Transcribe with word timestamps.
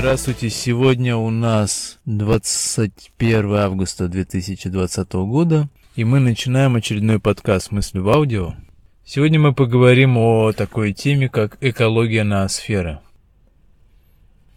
Здравствуйте, 0.00 0.48
сегодня 0.48 1.14
у 1.14 1.28
нас 1.28 1.98
21 2.06 3.54
августа 3.54 4.08
2020 4.08 5.12
года, 5.12 5.68
и 5.94 6.04
мы 6.04 6.20
начинаем 6.20 6.74
очередной 6.74 7.20
подкаст 7.20 7.70
«Мысли 7.70 7.98
в 7.98 8.08
аудио». 8.08 8.54
Сегодня 9.04 9.38
мы 9.38 9.52
поговорим 9.52 10.16
о 10.16 10.52
такой 10.52 10.94
теме, 10.94 11.28
как 11.28 11.58
экология 11.60 12.24
ноосферы. 12.24 13.00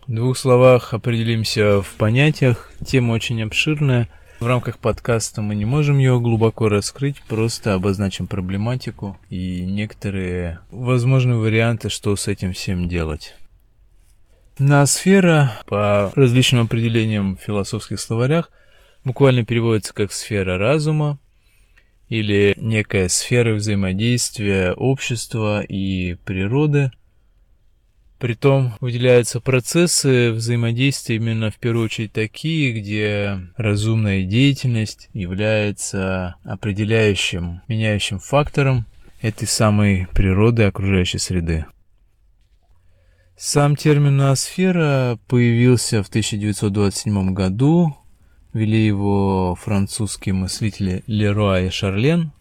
В 0.07 0.13
двух 0.13 0.37
словах 0.37 0.93
определимся 0.93 1.81
в 1.81 1.89
понятиях. 1.95 2.71
Тема 2.85 3.11
очень 3.11 3.43
обширная. 3.43 4.07
В 4.39 4.47
рамках 4.47 4.77
подкаста 4.77 5.41
мы 5.41 5.55
не 5.55 5.65
можем 5.65 5.97
ее 5.97 6.21
глубоко 6.21 6.69
раскрыть, 6.69 7.21
просто 7.27 7.73
обозначим 7.73 8.27
проблематику 8.27 9.17
и 9.29 9.65
некоторые 9.65 10.61
возможные 10.71 11.35
варианты, 11.35 11.89
что 11.89 12.15
с 12.15 12.29
этим 12.29 12.53
всем 12.53 12.87
делать. 12.87 13.35
Ноосфера, 14.59 15.53
по 15.65 16.11
различным 16.15 16.65
определениям 16.65 17.37
в 17.37 17.41
философских 17.41 17.99
словарях, 17.99 18.51
буквально 19.03 19.45
переводится 19.45 19.95
как 19.95 20.11
сфера 20.11 20.59
разума 20.59 21.17
или 22.07 22.53
некая 22.57 23.09
сфера 23.09 23.55
взаимодействия 23.55 24.73
общества 24.73 25.61
и 25.61 26.15
природы. 26.25 26.91
Притом 28.19 28.75
выделяются 28.79 29.41
процессы 29.41 30.31
взаимодействия 30.31 31.15
именно 31.15 31.49
в 31.49 31.55
первую 31.55 31.85
очередь 31.85 32.13
такие, 32.13 32.73
где 32.73 33.39
разумная 33.57 34.23
деятельность 34.23 35.09
является 35.13 36.35
определяющим, 36.43 37.61
меняющим 37.67 38.19
фактором 38.19 38.85
этой 39.21 39.47
самой 39.47 40.07
природы 40.13 40.63
окружающей 40.63 41.17
среды. 41.17 41.65
Сам 43.45 43.75
термин 43.75 44.15
«ноосфера» 44.15 45.19
появился 45.27 46.01
в 46.01 46.07
1927 46.07 47.33
году. 47.33 47.93
Вели 48.53 48.85
его 48.85 49.57
французские 49.61 50.33
мыслители 50.33 51.03
Леруа 51.07 51.59
и 51.59 51.69
Шарлен. 51.69 52.31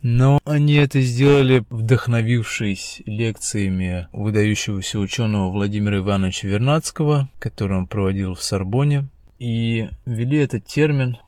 Но 0.00 0.40
они 0.46 0.76
это 0.76 1.02
сделали, 1.02 1.66
вдохновившись 1.68 3.02
лекциями 3.04 4.08
выдающегося 4.12 4.98
ученого 4.98 5.50
Владимира 5.50 5.98
Ивановича 5.98 6.48
Вернадского, 6.48 7.28
который 7.38 7.76
он 7.76 7.86
проводил 7.86 8.34
в 8.34 8.42
Сорбоне, 8.42 9.08
и 9.38 9.90
ввели 10.06 10.38
этот 10.38 10.64
термин. 10.64 11.18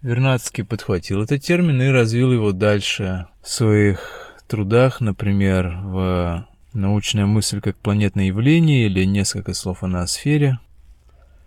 Вернадский 0.00 0.62
подхватил 0.62 1.24
этот 1.24 1.42
термин 1.42 1.82
и 1.82 1.88
развил 1.88 2.32
его 2.32 2.52
дальше 2.52 3.26
в 3.42 3.48
своих 3.48 4.36
трудах, 4.46 5.00
например, 5.00 5.76
в 5.82 6.46
научная 6.76 7.26
мысль 7.26 7.60
как 7.60 7.76
планетное 7.76 8.26
явление 8.26 8.86
или 8.86 9.04
несколько 9.04 9.54
слов 9.54 9.82
о 9.82 9.88
ноосфере. 9.88 10.58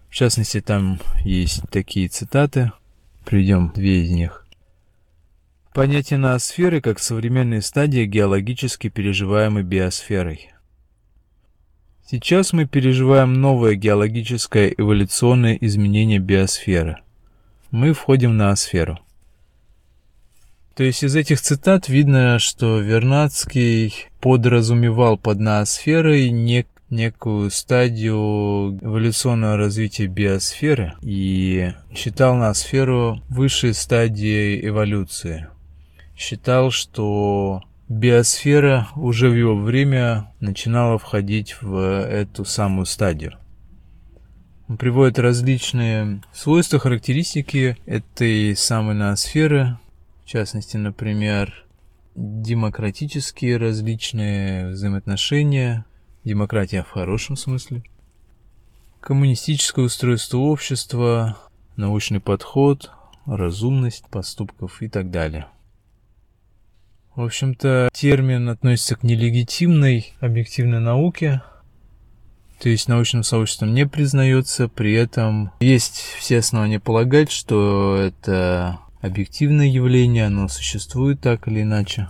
В 0.09 0.15
частности, 0.15 0.59
там 0.59 0.99
есть 1.23 1.61
такие 1.69 2.07
цитаты. 2.07 2.71
Приведем 3.25 3.71
две 3.73 4.03
из 4.03 4.09
них. 4.11 4.47
Понятие 5.73 6.17
ноосферы 6.17 6.81
как 6.81 6.99
современная 6.99 7.61
стадия 7.61 8.05
геологически 8.05 8.89
переживаемой 8.89 9.63
биосферой. 9.63 10.51
Сейчас 12.09 12.53
мы 12.53 12.65
переживаем 12.65 13.33
новое 13.33 13.75
геологическое 13.75 14.73
эволюционное 14.75 15.55
изменение 15.61 16.17
биосферы. 16.17 16.97
Мы 17.69 17.93
входим 17.93 18.31
в 18.31 18.33
ноосферу. 18.33 18.99
То 20.79 20.85
есть 20.85 21.03
из 21.03 21.13
этих 21.13 21.41
цитат 21.41 21.89
видно, 21.89 22.39
что 22.39 22.79
Вернадский 22.79 23.93
подразумевал 24.21 25.17
под 25.17 25.41
ноосферой 25.41 26.29
нек 26.29 26.67
некую 26.89 27.51
стадию 27.51 28.79
эволюционного 28.81 29.57
развития 29.57 30.07
биосферы 30.07 30.93
и 31.01 31.73
считал 31.93 32.35
ноосферу 32.35 33.21
высшей 33.27 33.73
стадией 33.73 34.65
эволюции. 34.65 35.49
Считал, 36.15 36.71
что 36.71 37.61
биосфера 37.89 38.87
уже 38.95 39.29
в 39.29 39.35
его 39.35 39.57
время 39.57 40.31
начинала 40.39 40.97
входить 40.97 41.57
в 41.61 41.75
эту 41.77 42.45
самую 42.45 42.85
стадию. 42.85 43.33
Он 44.69 44.77
приводит 44.77 45.19
различные 45.19 46.21
свойства, 46.31 46.79
характеристики 46.79 47.75
этой 47.85 48.55
самой 48.55 48.95
ноосферы, 48.95 49.77
в 50.29 50.31
частности, 50.31 50.77
например, 50.77 51.65
демократические 52.13 53.57
различные 53.57 54.67
взаимоотношения, 54.67 55.85
демократия 56.23 56.83
в 56.83 56.91
хорошем 56.91 57.35
смысле, 57.35 57.81
коммунистическое 58.99 59.85
устройство 59.85 60.37
общества, 60.37 61.39
научный 61.77 62.19
подход, 62.19 62.91
разумность 63.25 64.05
поступков 64.11 64.83
и 64.83 64.87
так 64.87 65.09
далее. 65.09 65.47
В 67.15 67.23
общем-то, 67.23 67.89
термин 67.91 68.49
относится 68.49 68.97
к 68.97 69.01
нелегитимной 69.01 70.13
объективной 70.19 70.79
науке, 70.79 71.41
то 72.61 72.69
есть 72.69 72.87
научным 72.87 73.23
сообществом 73.23 73.73
не 73.73 73.87
признается, 73.87 74.67
при 74.67 74.93
этом 74.93 75.53
есть 75.59 75.95
все 76.19 76.37
основания 76.37 76.79
полагать, 76.79 77.31
что 77.31 77.95
это 77.95 78.77
объективное 79.01 79.67
явление, 79.67 80.25
оно 80.25 80.47
существует 80.47 81.21
так 81.21 81.47
или 81.47 81.61
иначе. 81.61 82.09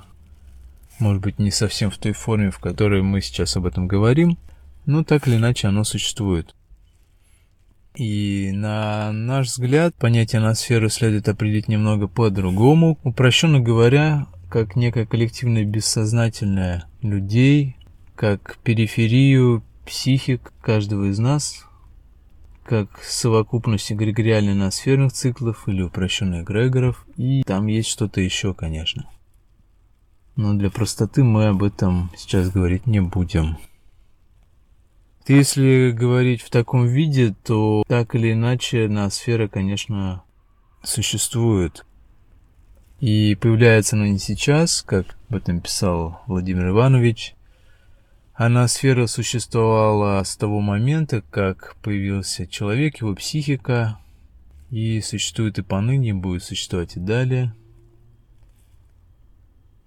Может 0.99 1.21
быть, 1.21 1.39
не 1.39 1.51
совсем 1.51 1.91
в 1.91 1.97
той 1.97 2.11
форме, 2.11 2.51
в 2.51 2.59
которой 2.59 3.01
мы 3.01 3.21
сейчас 3.21 3.55
об 3.55 3.65
этом 3.65 3.87
говорим, 3.87 4.37
но 4.85 5.03
так 5.03 5.27
или 5.27 5.35
иначе 5.35 5.67
оно 5.67 5.83
существует. 5.83 6.55
И 7.95 8.51
на 8.53 9.11
наш 9.11 9.47
взгляд, 9.47 9.95
понятие 9.95 10.41
ноосферы 10.41 10.89
следует 10.89 11.27
определить 11.27 11.67
немного 11.67 12.07
по-другому. 12.07 12.97
Упрощенно 13.03 13.59
говоря, 13.59 14.27
как 14.49 14.75
некое 14.75 15.05
коллективное 15.05 15.63
бессознательное 15.63 16.85
людей, 17.01 17.77
как 18.15 18.57
периферию 18.63 19.63
психик 19.85 20.53
каждого 20.61 21.09
из 21.09 21.19
нас, 21.19 21.65
как 22.69 23.01
совокупность 23.01 23.91
эгрегориально-ноосферных 23.91 25.11
циклов 25.11 25.67
или 25.67 25.81
упрощенных 25.81 26.43
эгрегоров, 26.43 27.03
и 27.17 27.41
там 27.41 27.65
есть 27.65 27.89
что-то 27.89 28.21
еще, 28.21 28.53
конечно. 28.53 29.09
Но 30.35 30.53
для 30.53 30.69
простоты 30.69 31.23
мы 31.23 31.47
об 31.47 31.63
этом 31.63 32.11
сейчас 32.15 32.51
говорить 32.51 32.85
не 32.85 33.01
будем. 33.01 33.57
Если 35.27 35.89
говорить 35.89 36.43
в 36.43 36.51
таком 36.51 36.85
виде, 36.85 37.33
то 37.43 37.83
так 37.87 38.13
или 38.13 38.33
иначе 38.33 38.87
ноосфера, 38.87 39.47
конечно, 39.47 40.21
существует. 40.83 41.87
И 42.99 43.33
появляется 43.33 43.95
она 43.95 44.09
не 44.09 44.19
сейчас, 44.19 44.83
как 44.83 45.17
об 45.27 45.37
этом 45.37 45.59
писал 45.59 46.21
Владимир 46.27 46.69
Иванович, 46.69 47.33
она 48.39 48.69
сфера 48.69 49.05
существовала 49.05 50.23
с 50.23 50.37
того 50.37 50.61
момента, 50.61 51.21
как 51.29 51.75
появился 51.83 52.47
человек, 52.47 53.01
его 53.01 53.13
психика, 53.13 53.99
и 54.71 55.01
существует 55.01 55.59
и 55.59 55.61
поныне, 55.61 56.13
будет 56.13 56.41
существовать 56.41 56.95
и 56.95 57.01
далее. 57.01 57.53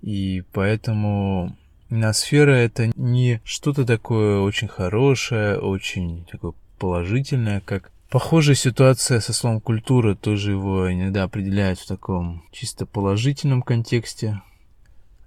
И 0.03 0.43
поэтому 0.53 1.57
ноосфера 1.89 2.51
это 2.51 2.93
не 2.95 3.41
что-то 3.43 3.87
такое 3.87 4.41
очень 4.41 4.69
хорошее, 4.69 5.59
очень 5.59 6.27
такое 6.31 6.53
положительное, 6.79 7.61
как 7.61 7.91
Похожая 8.11 8.57
ситуация 8.57 9.21
со 9.21 9.33
словом 9.33 9.63
культура 9.63 10.15
тоже 10.15 10.51
его 10.51 10.93
иногда 10.93 11.23
определяют 11.23 11.79
в 11.79 11.87
таком 11.87 12.45
чисто 12.53 12.85
положительном 12.85 13.63
контексте. 13.63 14.43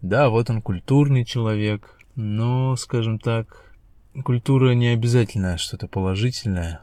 Да, 0.04 0.30
вот 0.30 0.52
он 0.52 0.62
культурный 0.62 1.26
человек, 1.26 1.96
но, 2.16 2.76
скажем 2.76 3.20
так, 3.20 3.74
культура 4.24 4.74
не 4.74 4.88
обязательно 4.88 5.58
что-то 5.58 5.88
положительное. 5.88 6.82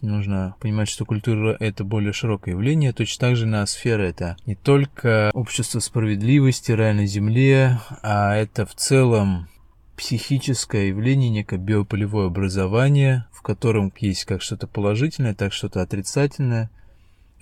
Нужно 0.00 0.54
понимать, 0.60 0.88
что 0.88 1.04
культура— 1.04 1.56
это 1.60 1.82
более 1.82 2.12
широкое 2.12 2.54
явление. 2.54 2.92
Точно 2.92 3.28
так 3.28 3.36
же 3.36 3.46
ноосфера— 3.46 4.02
это 4.02 4.36
не 4.46 4.54
только 4.54 5.30
общество 5.34 5.80
справедливости, 5.80 6.70
рай 6.70 6.94
на 6.94 7.06
земле, 7.06 7.80
а 8.02 8.36
это 8.36 8.64
в 8.64 8.74
целом 8.74 9.48
психическое 9.96 10.88
явление, 10.88 11.30
некое 11.30 11.58
биополевое 11.58 12.28
образование, 12.28 13.26
в 13.32 13.42
котором 13.42 13.92
есть 13.98 14.24
как 14.24 14.40
что-то 14.40 14.68
положительное, 14.68 15.34
так 15.34 15.52
что-то 15.52 15.82
отрицательное, 15.82 16.70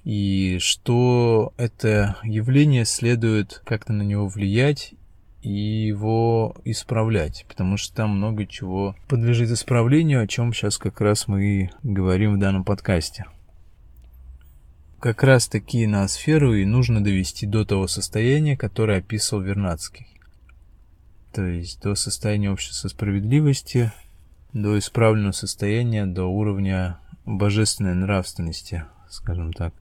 и 0.04 0.56
что 0.60 1.52
это 1.58 2.16
явление 2.22 2.86
следует 2.86 3.62
как-то 3.66 3.92
на 3.92 4.02
него 4.02 4.28
влиять 4.28 4.94
и 5.42 5.86
его 5.86 6.54
исправлять, 6.64 7.46
потому 7.48 7.76
что 7.76 7.94
там 7.94 8.16
много 8.16 8.46
чего 8.46 8.94
подлежит 9.08 9.50
исправлению, 9.50 10.22
о 10.22 10.26
чем 10.26 10.52
сейчас 10.52 10.76
как 10.76 11.00
раз 11.00 11.28
мы 11.28 11.44
и 11.44 11.70
говорим 11.82 12.36
в 12.36 12.38
данном 12.38 12.64
подкасте. 12.64 13.24
Как 15.00 15.22
раз 15.22 15.48
таки 15.48 15.86
на 15.86 16.06
сферу 16.08 16.54
и 16.54 16.66
нужно 16.66 17.02
довести 17.02 17.46
до 17.46 17.64
того 17.64 17.86
состояния, 17.86 18.56
которое 18.56 18.98
описывал 18.98 19.42
Вернадский. 19.42 20.06
То 21.32 21.46
есть 21.46 21.80
до 21.80 21.94
состояния 21.94 22.50
общества 22.50 22.88
справедливости, 22.88 23.92
до 24.52 24.78
исправленного 24.78 25.32
состояния, 25.32 26.04
до 26.04 26.24
уровня 26.24 26.98
божественной 27.24 27.94
нравственности, 27.94 28.84
скажем 29.08 29.54
так. 29.54 29.72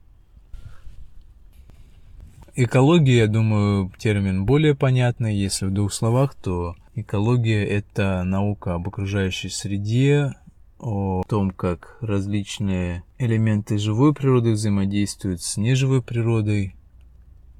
Экология, 2.56 3.18
я 3.18 3.26
думаю, 3.28 3.92
термин 3.98 4.44
более 4.44 4.74
понятный. 4.74 5.36
Если 5.36 5.66
в 5.66 5.72
двух 5.72 5.92
словах, 5.92 6.34
то 6.34 6.74
экология– 6.94 7.64
это 7.66 8.24
наука 8.24 8.74
об 8.74 8.88
окружающей 8.88 9.48
среде, 9.48 10.34
о 10.80 11.22
том, 11.28 11.50
как 11.50 11.98
различные 12.00 13.04
элементы 13.18 13.78
живой 13.78 14.14
природы 14.14 14.52
взаимодействуют 14.52 15.42
с 15.42 15.56
неживой 15.56 16.02
природой. 16.02 16.74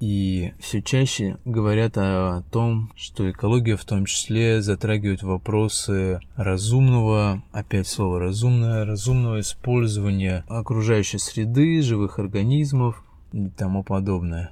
И 0.01 0.53
все 0.59 0.81
чаще 0.81 1.37
говорят 1.45 1.93
о 1.95 2.43
том, 2.51 2.91
что 2.95 3.29
экология 3.29 3.77
в 3.77 3.85
том 3.85 4.05
числе 4.05 4.61
затрагивает 4.61 5.21
вопросы 5.21 6.19
разумного, 6.35 7.43
опять 7.51 7.87
слово 7.87 8.19
разумное, 8.19 8.83
разумного 8.83 9.39
использования 9.39 10.43
окружающей 10.47 11.19
среды, 11.19 11.81
живых 11.83 12.17
организмов 12.17 13.03
и 13.31 13.47
тому 13.49 13.83
подобное. 13.83 14.51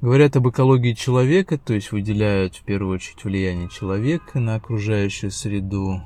Говорят 0.00 0.36
об 0.36 0.48
экологии 0.48 0.92
человека, 0.92 1.58
то 1.58 1.74
есть 1.74 1.90
выделяют 1.90 2.54
в 2.54 2.62
первую 2.62 2.94
очередь 2.94 3.24
влияние 3.24 3.68
человека 3.68 4.38
на 4.38 4.54
окружающую 4.54 5.32
среду. 5.32 6.02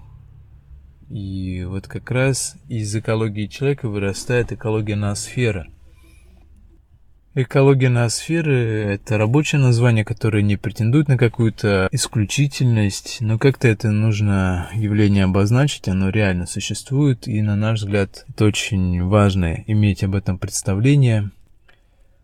И 1.10 1.62
вот 1.64 1.88
как 1.88 2.10
раз 2.10 2.56
из 2.68 2.94
экологии 2.96 3.48
человека 3.48 3.90
вырастает 3.90 4.50
экология 4.50 4.96
ноосферы. 4.96 5.66
Экология 7.34 7.90
ноосферы– 7.90 8.54
это 8.54 9.18
рабочее 9.18 9.60
название, 9.60 10.06
которое 10.06 10.42
не 10.42 10.56
претендует 10.56 11.08
на 11.08 11.18
какую-то 11.18 11.88
исключительность, 11.92 13.18
но 13.20 13.38
как-то 13.38 13.68
это 13.68 13.90
нужно 13.90 14.70
явление 14.74 15.24
обозначить, 15.24 15.88
оно 15.88 16.08
реально 16.08 16.46
существует, 16.46 17.28
и 17.28 17.42
на 17.42 17.56
наш 17.56 17.80
взгляд 17.80 18.24
это 18.28 18.46
очень 18.46 19.02
важно 19.04 19.64
иметь 19.66 20.02
об 20.02 20.14
этом 20.14 20.38
представление– 20.38 21.30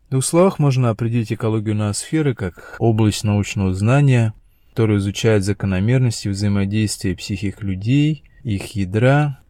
в 0.08 0.10
двух 0.10 0.25
словах 0.25 0.58
можно 0.58 0.88
определить 0.88 1.34
экологию 1.34 1.76
ноосферы 1.76 2.34
как 2.34 2.76
область 2.78 3.25
научного 3.25 3.75
знания, 3.75 4.32
которая 4.70 4.96
изучает 4.96 5.44
закономерности 5.44 6.28
взаимодействия 6.28 7.14
психик 7.14 7.62
людей, 7.62 8.25
их 8.43 8.75
ядра, 8.75 9.40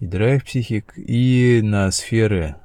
ядра 0.00 0.34
их 0.34 0.44
психик 0.44 0.94
и 0.96 1.60
ноосферы, 1.62 2.56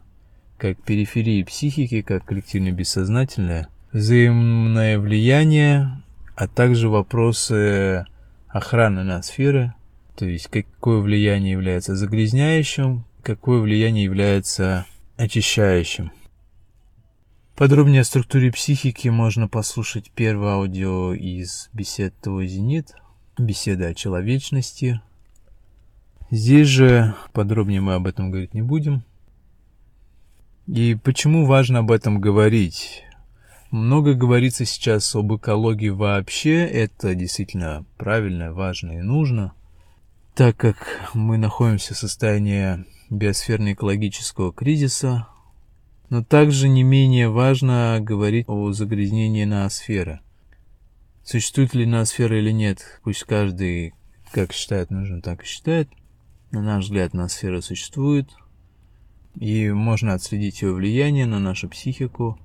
как 0.58 0.82
периферии 0.82 1.44
психики, 1.44 2.02
как 2.02 2.26
коллективно 2.26 2.72
бессознательное, 2.72 3.68
взаимное 3.92 4.98
влияние, 4.98 6.02
а 6.36 6.48
также 6.48 6.90
вопросы 6.90 8.08
охраны 8.48 9.04
ноосферы, 9.04 9.76
то 10.16 10.26
есть 10.26 10.48
какое 10.48 11.00
влияние 11.00 11.52
является 11.52 11.96
загрязняющим, 11.96 13.06
какое 13.22 13.62
влияние 13.62 14.06
является 14.06 14.88
очищающим. 15.18 16.12
Подробнее 17.56 18.02
о 18.02 18.04
структуре 18.04 18.52
психики 18.52 19.08
можно 19.08 19.48
послушать 19.48 20.12
первое 20.14 20.56
аудио 20.56 21.14
из 21.14 21.70
бесед 21.72 22.14
«Твой 22.22 22.48
зенит», 22.48 22.94
беседа 23.38 23.88
о 23.88 23.94
человечности. 23.94 25.00
Здесь 26.30 26.68
же 26.68 27.16
подробнее 27.32 27.80
мы 27.80 27.94
об 27.94 28.08
этом 28.08 28.30
говорить 28.30 28.54
не 28.54 28.62
будем. 28.62 29.06
И 30.68 30.96
почему 31.02 31.46
важно 31.46 31.80
об 31.80 31.92
этом 31.92 32.20
говорить? 32.20 33.04
Много 33.72 34.16
говорится 34.16 34.66
сейчас 34.66 35.16
об 35.16 35.34
экологии 35.34 35.88
вообще, 35.88 36.66
это 36.66 37.16
действительно 37.16 37.86
правильно, 37.96 38.52
важно 38.52 39.00
и 39.00 39.02
нужно, 39.02 39.54
так 40.36 40.58
как 40.58 41.10
мы 41.14 41.38
находимся 41.38 41.94
в 41.94 41.98
состоянии 41.98 42.84
биосферно-экологического 43.10 44.52
кризиса, 44.52 45.30
но 46.10 46.24
также 46.24 46.68
не 46.68 46.84
менее 46.84 47.30
важно 47.30 47.98
говорить 48.02 48.46
о 48.48 48.72
загрязнении 48.72 49.46
ноосферы. 49.46 50.22
Существует 51.24 51.74
ли 51.74 51.86
ноосфера 51.86 52.38
или 52.38 52.52
нет, 52.52 53.00
пусть 53.04 53.24
каждый 53.24 53.94
как 54.32 54.52
считает 54.54 54.92
нужно, 54.92 55.22
так 55.22 55.44
и 55.44 55.46
считает. 55.46 55.90
На 56.52 56.62
наш 56.62 56.86
взгляд, 56.86 57.14
ноосфера 57.14 57.62
существует, 57.62 58.30
и 59.36 59.70
можно 59.72 60.14
отследить 60.14 60.62
ее 60.62 60.74
влияние 60.74 61.26
на 61.26 61.40
нашу 61.40 61.70
психику. 61.70 62.38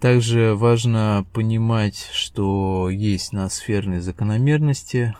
Также 0.00 0.54
важно 0.54 1.26
понимать, 1.32 2.08
что 2.12 2.90
есть 2.90 3.32
ноосферные 3.32 4.00
закономерности, 4.00 5.14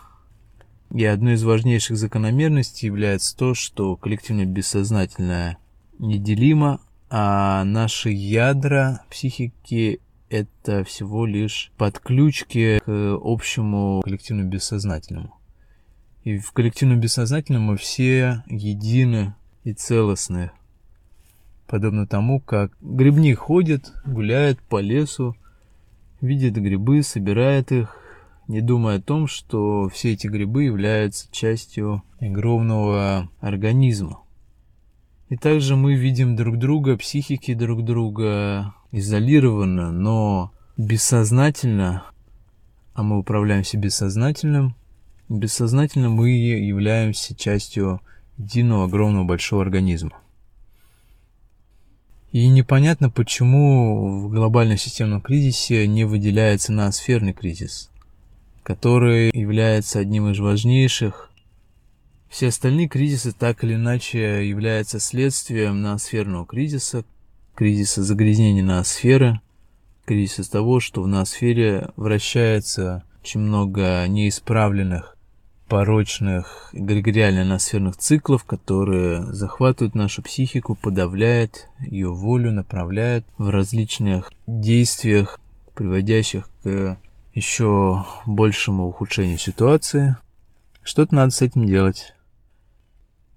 и 0.92 1.04
одной 1.04 1.34
из 1.34 1.44
важнейших 1.44 1.96
закономерностей 1.96 2.86
является 2.86 3.36
то, 3.36 3.54
что 3.54 3.96
коллективно 3.96 4.44
бессознательное 4.44 5.58
неделимо 5.98 6.80
а 7.16 7.62
наши 7.62 8.10
ядра 8.10 9.02
психики 9.08 10.00
это 10.30 10.82
всего 10.82 11.26
лишь 11.26 11.70
подключки 11.76 12.80
к 12.84 13.18
общему 13.22 14.00
коллективному 14.02 14.50
бессознательному. 14.50 15.38
И 16.24 16.38
в 16.38 16.50
коллективном 16.50 16.98
бессознательном 16.98 17.62
мы 17.62 17.76
все 17.76 18.42
едины 18.48 19.36
и 19.62 19.72
целостны. 19.74 20.50
Подобно 21.68 22.08
тому, 22.08 22.40
как 22.40 22.72
грибник 22.80 23.38
ходит, 23.38 23.92
гуляет 24.04 24.58
по 24.62 24.80
лесу, 24.80 25.36
видит 26.20 26.54
грибы, 26.54 27.04
собирает 27.04 27.70
их, 27.70 27.96
не 28.48 28.60
думая 28.60 28.98
о 28.98 29.02
том, 29.02 29.28
что 29.28 29.88
все 29.88 30.14
эти 30.14 30.26
грибы 30.26 30.64
являются 30.64 31.30
частью 31.30 32.02
огромного 32.18 33.30
организма. 33.40 34.23
И 35.30 35.36
также 35.36 35.74
мы 35.74 35.94
видим 35.94 36.36
друг 36.36 36.58
друга, 36.58 36.96
психики 36.96 37.54
друг 37.54 37.84
друга 37.84 38.74
изолированно, 38.92 39.90
но 39.90 40.52
бессознательно, 40.76 42.04
а 42.92 43.02
мы 43.02 43.18
управляемся 43.18 43.78
бессознательным, 43.78 44.76
бессознательно 45.28 46.10
мы 46.10 46.30
являемся 46.30 47.34
частью 47.34 48.00
единого 48.36 48.84
огромного 48.84 49.24
большого 49.24 49.62
организма. 49.62 50.12
И 52.32 52.48
непонятно, 52.48 53.10
почему 53.10 54.26
в 54.26 54.30
глобальном 54.30 54.76
системном 54.76 55.22
кризисе 55.22 55.86
не 55.86 56.04
выделяется 56.04 56.72
ноосферный 56.72 57.32
кризис, 57.32 57.90
который 58.62 59.30
является 59.32 60.00
одним 60.00 60.28
из 60.30 60.38
важнейших 60.38 61.30
все 62.34 62.48
остальные 62.48 62.88
кризисы 62.88 63.30
так 63.30 63.62
или 63.62 63.74
иначе 63.74 64.44
являются 64.48 64.98
следствием 64.98 65.82
ноосферного 65.82 66.44
кризиса, 66.44 67.04
кризиса 67.54 68.02
загрязнения 68.02 68.64
ноосферы, 68.64 69.40
кризиса 70.04 70.50
того, 70.50 70.80
что 70.80 71.02
в 71.02 71.06
ноосфере 71.06 71.90
вращается 71.94 73.04
очень 73.22 73.38
много 73.38 74.04
неисправленных, 74.08 75.16
порочных 75.68 76.70
эгрегориально-ноосферных 76.72 77.96
циклов, 77.98 78.42
которые 78.42 79.32
захватывают 79.32 79.94
нашу 79.94 80.20
психику, 80.24 80.74
подавляют 80.74 81.68
ее 81.78 82.12
волю, 82.12 82.50
направляют 82.50 83.24
в 83.38 83.48
различных 83.48 84.32
действиях, 84.48 85.38
приводящих 85.76 86.50
к 86.64 86.98
еще 87.32 88.04
большему 88.26 88.88
ухудшению 88.88 89.38
ситуации. 89.38 90.16
Что-то 90.82 91.14
надо 91.14 91.30
с 91.30 91.40
этим 91.40 91.64
делать. 91.64 92.13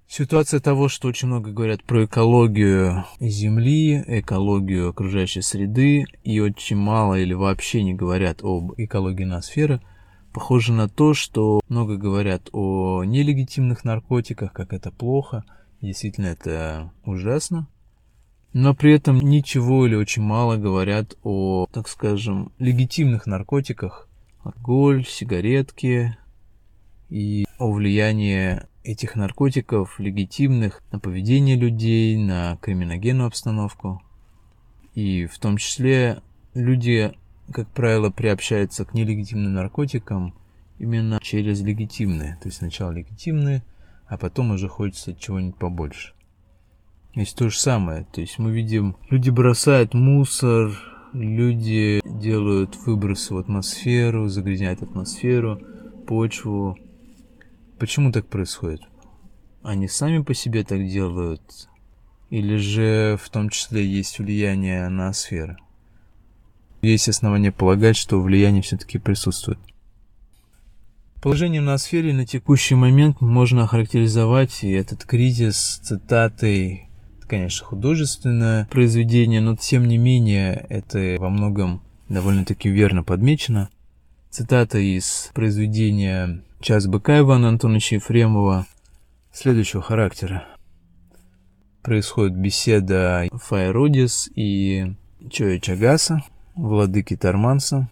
Ситуация 0.07 0.61
того, 0.61 0.87
что 0.87 1.09
очень 1.09 1.27
много 1.27 1.51
говорят 1.51 1.83
про 1.83 2.05
экологию 2.05 3.03
Земли, 3.19 4.03
экологию 4.07 4.89
окружающей 4.89 5.41
среды, 5.41 6.05
и 6.23 6.39
очень 6.39 6.77
мало 6.77 7.15
или 7.15 7.33
вообще 7.33 7.83
не 7.83 7.93
говорят 7.93 8.39
об 8.41 8.71
экологии 8.77 9.25
ноосферы, 9.25 9.81
похоже 10.33 10.71
на 10.71 10.87
то, 10.87 11.13
что 11.13 11.59
много 11.67 11.97
говорят 11.97 12.49
о 12.53 13.03
нелегитимных 13.03 13.83
наркотиках, 13.83 14.53
как 14.53 14.71
это 14.71 14.91
плохо, 14.91 15.43
действительно 15.81 16.27
это 16.27 16.93
ужасно, 17.03 17.67
но 18.53 18.73
при 18.73 18.93
этом 18.93 19.19
ничего 19.19 19.85
или 19.85 19.95
очень 19.95 20.23
мало 20.23 20.55
говорят 20.55 21.17
о, 21.21 21.67
так 21.73 21.89
скажем, 21.89 22.53
легитимных 22.59 23.27
наркотиках, 23.27 24.07
алкоголь, 24.41 25.05
сигаретки 25.05 26.17
и 27.09 27.45
о 27.59 27.71
влиянии 27.73 28.61
этих 28.87 29.15
наркотиков 29.15 29.99
легитимных 29.99 30.81
на 30.91 30.99
поведение 30.99 31.57
людей, 31.57 32.17
на 32.17 32.55
криминогенную 32.61 33.27
обстановку. 33.27 34.01
И 34.95 35.25
в 35.25 35.37
том 35.39 35.57
числе 35.57 36.21
люди, 36.53 37.11
как 37.51 37.67
правило, 37.67 38.09
приобщаются 38.09 38.85
к 38.85 38.93
нелегитимным 38.93 39.53
наркотикам 39.53 40.33
именно 40.79 41.19
через 41.21 41.61
легитимные. 41.61 42.37
То 42.41 42.47
есть 42.47 42.59
сначала 42.59 42.91
легитимные, 42.91 43.61
а 44.07 44.17
потом 44.17 44.51
уже 44.51 44.69
хочется 44.69 45.13
чего-нибудь 45.13 45.57
побольше. 45.57 46.13
Есть 47.13 47.37
то 47.37 47.49
же 47.49 47.59
самое. 47.59 48.07
То 48.13 48.21
есть 48.21 48.39
мы 48.39 48.51
видим, 48.53 48.95
люди 49.09 49.29
бросают 49.29 49.93
мусор, 49.93 50.71
люди 51.11 51.99
делают 52.05 52.77
выбросы 52.85 53.33
в 53.33 53.37
атмосферу, 53.37 54.29
загрязняют 54.29 54.81
атмосферу, 54.81 55.59
почву, 56.07 56.77
Почему 57.79 58.11
так 58.11 58.27
происходит? 58.27 58.81
Они 59.61 59.87
сами 59.87 60.23
по 60.23 60.33
себе 60.33 60.63
так 60.63 60.87
делают? 60.87 61.69
Или 62.31 62.57
же 62.57 63.19
в 63.21 63.29
том 63.29 63.49
числе 63.49 63.85
есть 63.85 64.17
влияние 64.17 64.89
на 64.89 65.13
сферы? 65.13 65.57
Есть 66.81 67.07
основания 67.07 67.51
полагать, 67.51 67.95
что 67.95 68.19
влияние 68.19 68.63
все-таки 68.63 68.97
присутствует. 68.97 69.59
Положение 71.21 71.61
на 71.61 71.77
сфере 71.77 72.13
на 72.13 72.25
текущий 72.25 72.75
момент 72.75 73.21
можно 73.21 73.63
охарактеризовать 73.63 74.63
и 74.63 74.71
этот 74.71 75.03
кризис 75.03 75.79
цитатой, 75.83 76.89
конечно, 77.27 77.65
художественное 77.65 78.65
произведение, 78.71 79.41
но 79.41 79.55
тем 79.55 79.87
не 79.87 79.97
менее 79.97 80.65
это 80.69 81.17
во 81.19 81.29
многом 81.29 81.81
довольно-таки 82.09 82.69
верно 82.69 83.03
подмечено. 83.03 83.69
Цитата 84.37 84.77
из 84.77 85.31
произведения 85.33 86.43
«Час 86.59 86.85
быка» 86.85 87.17
Ивана 87.17 87.49
Антоновича 87.49 87.95
Ефремова 87.95 88.67
следующего 89.33 89.81
характера. 89.81 90.45
Происходит 91.81 92.37
беседа 92.37 93.27
Файродис 93.33 94.29
и 94.35 94.93
Чоя 95.31 95.59
Чагаса, 95.59 96.21
владыки 96.53 97.15
Тарманса. 97.15 97.89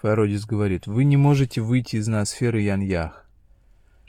Файродис 0.00 0.46
говорит, 0.46 0.86
«Вы 0.86 1.04
не 1.04 1.18
можете 1.18 1.60
выйти 1.60 1.96
из 1.96 2.08
ноосферы 2.08 2.62
Яньях. 2.62 3.28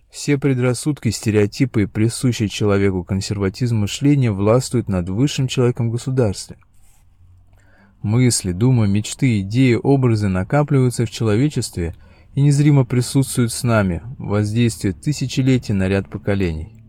Все 0.10 0.38
предрассудки, 0.38 1.10
стереотипы 1.10 1.82
и 1.82 1.86
присущий 1.86 2.48
человеку 2.48 3.04
консерватизм 3.04 3.80
мышления 3.80 4.32
властвуют 4.32 4.88
над 4.88 5.10
высшим 5.10 5.50
человеком 5.50 5.92
государства. 5.92 6.56
Мысли, 8.06 8.52
думы, 8.52 8.88
мечты, 8.88 9.40
идеи, 9.40 9.80
образы 9.82 10.28
накапливаются 10.28 11.08
в 11.08 11.10
человечестве 11.10 11.96
и 12.36 12.42
незримо 12.42 12.86
присутствуют 12.86 13.52
с 13.52 13.64
нами, 13.64 14.04
воздействие 14.20 14.94
тысячелетий 14.94 15.74
на 15.74 15.88
ряд 15.88 16.08
поколений. 16.08 16.84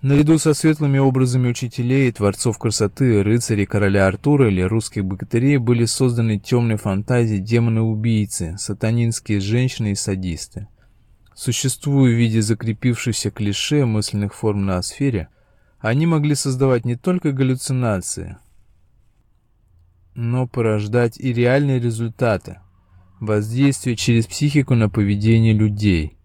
Наряду 0.00 0.38
со 0.38 0.54
светлыми 0.54 0.98
образами 0.98 1.48
учителей, 1.48 2.12
творцов 2.12 2.56
красоты, 2.56 3.24
рыцарей 3.24 3.66
короля 3.66 4.06
Артура 4.06 4.48
или 4.48 4.60
русских 4.60 5.04
богатырей 5.04 5.56
были 5.56 5.86
созданы 5.86 6.38
темные 6.38 6.76
фантазии 6.76 7.38
демоны-убийцы, 7.38 8.54
сатанинские 8.56 9.40
женщины 9.40 9.90
и 9.90 9.96
садисты. 9.96 10.68
Существуя 11.34 12.12
в 12.12 12.16
виде 12.16 12.42
закрепившихся 12.42 13.32
клише 13.32 13.86
мысленных 13.86 14.34
форм 14.34 14.66
на 14.66 14.80
сфере, 14.82 15.30
они 15.80 16.06
могли 16.06 16.36
создавать 16.36 16.84
не 16.84 16.94
только 16.94 17.32
галлюцинации, 17.32 18.36
но 20.14 20.46
порождать 20.46 21.18
и 21.18 21.32
реальные 21.32 21.80
результаты, 21.80 22.58
воздействие 23.20 23.96
через 23.96 24.26
психику 24.26 24.74
на 24.74 24.88
поведение 24.88 25.52
людей. 25.52 26.16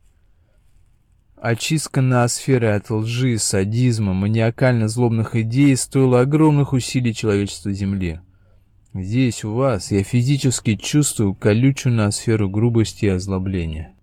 Очистка 1.41 2.01
ноосферы 2.01 2.67
от 2.67 2.89
лжи, 2.89 3.37
садизма, 3.37 4.13
маниакально-злобных 4.13 5.35
идей 5.35 5.75
стоила 5.77 6.21
огромных 6.21 6.73
усилий 6.73 7.13
человечества 7.13 7.71
Земли. 7.71 8.19
Здесь, 8.93 9.45
у 9.45 9.53
вас, 9.53 9.91
я 9.91 10.03
физически 10.03 10.75
чувствую 10.75 11.33
колючую 11.33 11.95
ноосферу 11.95 12.49
грубости 12.49 13.05
и 13.05 13.09
озлобления. 13.09 13.93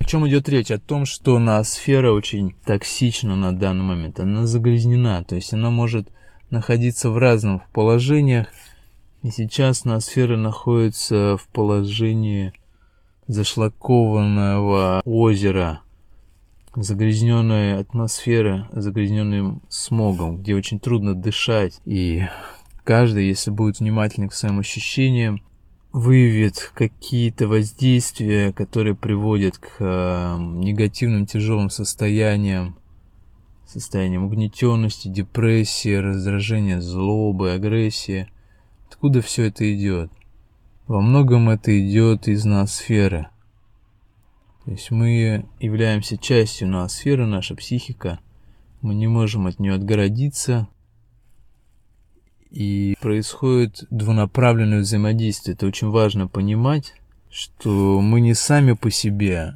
О 0.00 0.04
чем 0.04 0.28
идет 0.28 0.50
речь? 0.50 0.70
О 0.70 0.78
том, 0.78 1.06
что 1.06 1.38
ноосфера 1.38 2.12
очень 2.12 2.54
токсична 2.66 3.34
на 3.34 3.52
данный 3.56 3.84
момент. 3.84 4.20
Она 4.20 4.46
загрязнена, 4.46 5.24
то 5.24 5.34
есть 5.36 5.54
она 5.54 5.70
может 5.70 6.10
находиться 6.54 7.10
в 7.10 7.18
разных 7.18 7.68
положениях. 7.70 8.46
И 9.22 9.30
сейчас 9.30 9.84
ноосфера 9.84 10.36
находится 10.36 11.36
в 11.36 11.46
положении 11.48 12.52
зашлакованного 13.26 15.02
озера, 15.04 15.80
загрязненная 16.76 17.80
атмосфера, 17.80 18.68
загрязненным 18.72 19.62
смогом, 19.68 20.38
где 20.38 20.54
очень 20.54 20.78
трудно 20.78 21.14
дышать. 21.14 21.80
И 21.84 22.24
каждый, 22.84 23.28
если 23.28 23.50
будет 23.50 23.80
внимательен 23.80 24.28
к 24.28 24.34
своим 24.34 24.58
ощущениям, 24.58 25.42
выявит 25.92 26.72
какие-то 26.74 27.46
воздействия, 27.46 28.52
которые 28.52 28.96
приводят 28.96 29.58
к 29.58 29.76
э, 29.78 30.36
негативным 30.38 31.24
тяжелым 31.24 31.70
состояниям, 31.70 32.76
состоянием 33.74 34.24
угнетенности, 34.24 35.08
депрессии, 35.08 35.94
раздражения, 35.94 36.80
злобы, 36.80 37.52
агрессии. 37.52 38.28
Откуда 38.88 39.20
все 39.20 39.44
это 39.44 39.72
идет? 39.74 40.10
Во 40.86 41.00
многом 41.00 41.50
это 41.50 41.78
идет 41.78 42.28
из 42.28 42.44
ноосферы. 42.44 43.26
То 44.64 44.70
есть 44.70 44.90
мы 44.90 45.44
являемся 45.58 46.16
частью 46.16 46.68
ноосферы, 46.68 47.26
наша 47.26 47.54
психика. 47.54 48.20
Мы 48.80 48.94
не 48.94 49.08
можем 49.08 49.46
от 49.46 49.58
нее 49.58 49.74
отгородиться. 49.74 50.68
И 52.50 52.96
происходит 53.00 53.84
двунаправленное 53.90 54.80
взаимодействие. 54.80 55.54
Это 55.54 55.66
очень 55.66 55.90
важно 55.90 56.28
понимать, 56.28 56.94
что 57.28 58.00
мы 58.00 58.20
не 58.20 58.34
сами 58.34 58.72
по 58.72 58.90
себе, 58.90 59.54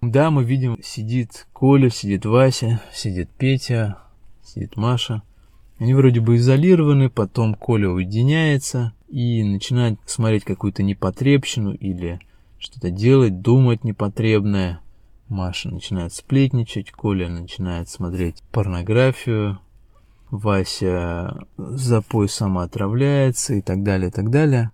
да, 0.00 0.30
мы 0.30 0.44
видим, 0.44 0.78
сидит 0.82 1.46
Коля, 1.52 1.90
сидит 1.90 2.26
Вася, 2.26 2.80
сидит 2.92 3.30
Петя, 3.30 3.98
сидит 4.44 4.76
Маша. 4.76 5.22
Они 5.78 5.94
вроде 5.94 6.20
бы 6.20 6.36
изолированы, 6.36 7.10
потом 7.10 7.54
Коля 7.54 7.88
уединяется 7.88 8.94
и 9.08 9.42
начинает 9.42 9.98
смотреть 10.06 10.44
какую-то 10.44 10.82
непотребщину 10.82 11.72
или 11.72 12.20
что-то 12.58 12.90
делать, 12.90 13.40
думать 13.40 13.84
непотребное. 13.84 14.80
Маша 15.28 15.70
начинает 15.70 16.12
сплетничать, 16.12 16.92
Коля 16.92 17.28
начинает 17.28 17.88
смотреть 17.88 18.42
порнографию, 18.52 19.58
Вася 20.30 21.46
запой 21.56 22.28
самоотравляется 22.28 23.54
и 23.54 23.60
так 23.60 23.82
далее, 23.82 24.08
и 24.08 24.12
так 24.12 24.30
далее. 24.30 24.70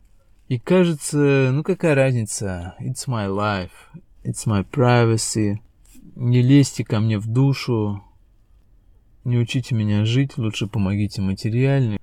И 0.49 0.59
кажется, 0.59 1.51
ну 1.53 1.63
какая 1.63 1.95
разница, 1.95 2.75
it's 2.81 3.07
my 3.09 3.29
life, 3.29 3.71
It's 4.25 4.47
my 4.47 4.65
privacy. 4.69 5.59
Не 6.15 6.43
лезьте 6.43 6.85
ко 6.85 7.01
мне 7.01 7.19
в 7.19 7.27
душу. 7.27 8.03
Не 9.25 9.39
учите 9.39 9.75
меня 9.75 10.05
жить, 10.05 10.37
лучше 10.37 10.67
помогите 10.67 11.23
материально. 11.23 11.99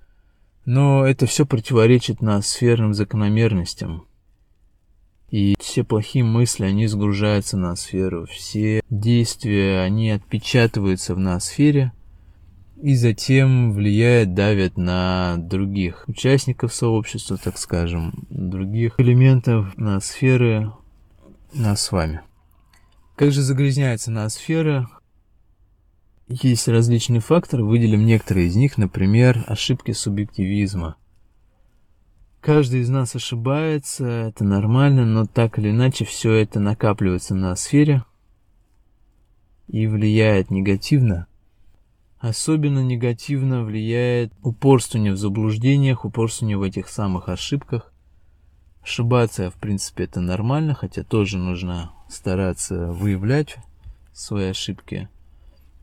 Но 0.65 1.05
это 1.05 1.25
все 1.25 1.45
противоречит 1.45 2.17
сферным 2.41 2.93
закономерностям. 2.93 4.05
И 5.29 5.55
все 5.59 5.83
плохие 5.83 6.23
мысли, 6.23 6.65
они 6.65 6.87
сгружаются 6.87 7.55
на 7.55 7.75
сферу. 7.75 8.25
Все 8.25 8.81
действия, 8.89 9.81
они 9.81 10.09
отпечатываются 10.09 11.13
в 11.13 11.19
ноосфере 11.19 11.91
и 12.81 12.95
затем 12.95 13.73
влияют, 13.73 14.33
давят 14.33 14.77
на 14.77 15.37
других 15.37 16.05
участников 16.07 16.73
сообщества, 16.73 17.37
так 17.37 17.57
скажем, 17.57 18.25
других 18.29 18.95
элементов 18.99 19.77
ноосферы, 19.77 20.71
нас 21.53 21.81
с 21.81 21.91
вами. 21.91 22.21
Как 23.15 23.31
же 23.31 23.41
загрязняется 23.41 24.11
ноосфера? 24.11 24.87
Есть 26.27 26.67
различные 26.67 27.21
факторы, 27.21 27.63
выделим 27.63 28.05
некоторые 28.05 28.47
из 28.47 28.55
них, 28.55 28.77
например, 28.77 29.43
ошибки 29.47 29.91
субъективизма. 29.91 30.95
Каждый 32.39 32.81
из 32.81 32.89
нас 32.89 33.15
ошибается, 33.15 34.05
это 34.05 34.43
нормально, 34.45 35.05
но 35.05 35.25
так 35.25 35.59
или 35.59 35.71
иначе 35.71 36.05
все 36.05 36.33
это 36.33 36.59
накапливается 36.59 37.35
на 37.35 37.55
сфере 37.55 38.03
и 39.67 39.87
влияет 39.87 40.49
негативно. 40.49 41.27
Особенно 42.19 42.79
негативно 42.83 43.63
влияет 43.63 44.33
упорствование 44.41 45.13
в 45.13 45.17
заблуждениях, 45.17 46.05
упорствование 46.05 46.57
в 46.57 46.61
этих 46.61 46.89
самых 46.89 47.27
ошибках, 47.27 47.93
Ошибаться, 48.83 49.51
в 49.51 49.55
принципе, 49.55 50.05
это 50.05 50.19
нормально, 50.21 50.73
хотя 50.73 51.03
тоже 51.03 51.37
нужно 51.37 51.91
стараться 52.07 52.87
выявлять 52.91 53.57
свои 54.13 54.49
ошибки. 54.49 55.09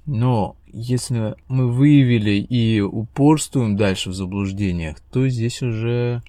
Но 0.06 0.56
если 0.66 1.34
мы 1.48 1.70
выявили 1.70 2.32
и 2.32 2.80
упорствуем 2.80 3.76
дальше 3.76 4.10
в 4.10 4.14
заблуждениях, 4.14 5.00
то 5.10 5.28
здесь 5.28 5.62
уже 5.62 6.22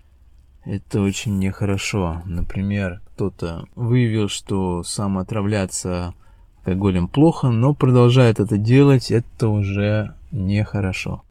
это 0.65 1.01
очень 1.01 1.37
нехорошо. 1.37 2.21
Например, 2.25 3.01
кто-то 3.13 3.65
выявил, 3.75 4.29
что 4.29 4.83
самоотравляться 4.83 6.13
алкоголем 6.57 7.07
плохо, 7.07 7.49
но 7.49 7.73
продолжает 7.73 8.39
это 8.39 8.57
делать, 8.57 9.11
это 9.11 9.47
уже 9.47 10.15
нехорошо. 10.31 11.23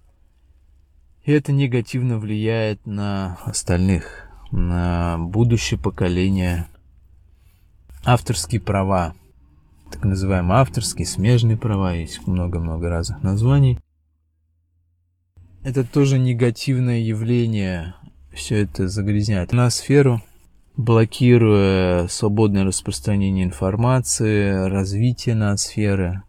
И 1.25 1.33
это 1.33 1.53
негативно 1.53 2.19
влияет 2.19 2.87
на 2.87 3.39
остальных 3.45 4.26
на 4.51 5.19
будущее 5.19 5.79
поколение. 5.79 6.69
Авторские 8.05 8.61
права, 8.61 9.15
так 9.91 10.05
называемые 10.05 10.61
авторские, 10.61 11.07
смежные 11.07 11.57
права, 11.57 11.95
есть 11.95 12.27
много-много 12.27 12.89
разных 12.89 13.23
названий. 13.23 13.79
Это 15.65 15.83
тоже 15.83 16.19
негативное 16.19 17.01
явление, 17.01 17.95
все 18.33 18.63
это 18.63 18.87
загрязняет 18.87 19.53
на 19.53 19.69
сферу, 19.71 20.23
блокируя 20.77 22.07
свободное 22.07 22.65
распространение 22.65 23.45
информации, 23.45 24.69
развитие 24.69 25.35
ноосферы. 25.35 26.23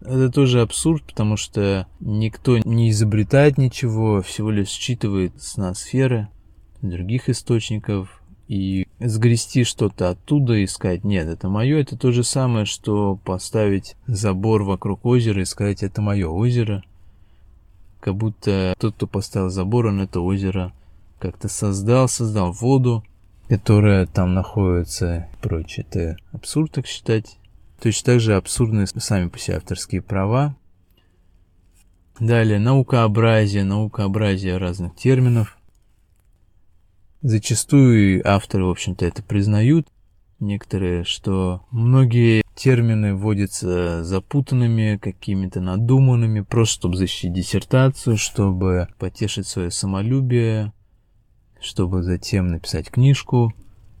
Это 0.00 0.30
тоже 0.30 0.60
абсурд, 0.60 1.02
потому 1.02 1.36
что 1.36 1.88
никто 1.98 2.58
не 2.58 2.90
изобретает 2.90 3.58
ничего, 3.58 4.22
всего 4.22 4.50
лишь 4.50 4.68
считывает 4.68 5.42
с 5.42 5.56
ноосферы, 5.56 6.28
других 6.82 7.28
источников, 7.28 8.20
и 8.48 8.88
сгрести 8.98 9.62
что-то 9.62 10.08
оттуда 10.08 10.54
и 10.54 10.66
сказать, 10.66 11.04
нет, 11.04 11.28
это 11.28 11.48
мое, 11.48 11.78
это 11.80 11.96
то 11.96 12.12
же 12.12 12.24
самое, 12.24 12.64
что 12.64 13.16
поставить 13.16 13.94
забор 14.06 14.62
вокруг 14.62 15.04
озера 15.04 15.42
и 15.42 15.44
сказать, 15.44 15.82
это 15.82 16.00
мое 16.00 16.26
озеро. 16.26 16.82
Как 18.00 18.16
будто 18.16 18.74
тот, 18.78 18.94
кто 18.94 19.06
поставил 19.06 19.50
забор, 19.50 19.86
он 19.86 20.00
это 20.00 20.20
озеро 20.20 20.72
как-то 21.18 21.48
создал, 21.48 22.08
создал 22.08 22.52
воду, 22.52 23.04
которая 23.48 24.06
там 24.06 24.32
находится 24.32 25.28
и 25.30 25.42
прочее. 25.42 25.84
Это 25.88 26.16
абсурд 26.32 26.72
так 26.72 26.86
считать. 26.86 27.38
Точно 27.82 28.12
так 28.12 28.20
же 28.20 28.34
абсурдны 28.34 28.86
сами 28.86 29.28
по 29.28 29.38
себе 29.38 29.58
авторские 29.58 30.00
права. 30.00 30.56
Далее, 32.18 32.58
наукообразие, 32.58 33.62
наукообразие 33.62 34.56
разных 34.56 34.96
терминов. 34.96 35.57
Зачастую 37.20 38.22
авторы, 38.24 38.64
в 38.64 38.70
общем-то, 38.70 39.04
это 39.04 39.22
признают. 39.24 39.88
Некоторые, 40.38 41.02
что 41.02 41.66
многие 41.72 42.44
термины 42.54 43.16
вводятся 43.16 44.04
запутанными, 44.04 44.98
какими-то 45.02 45.60
надуманными, 45.60 46.42
просто 46.42 46.74
чтобы 46.74 46.96
защитить 46.96 47.32
диссертацию, 47.32 48.16
чтобы 48.16 48.86
потешить 48.98 49.48
свое 49.48 49.72
самолюбие, 49.72 50.72
чтобы 51.60 52.04
затем 52.04 52.46
написать 52.46 52.88
книжку, 52.88 53.52